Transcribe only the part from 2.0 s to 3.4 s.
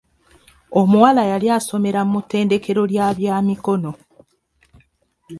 mu ttendekero lya bya